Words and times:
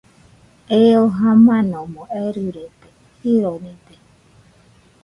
Eo 0.79 1.03
jamanomo 1.17 2.01
erɨrede, 2.23 2.89
jironide 3.21 3.95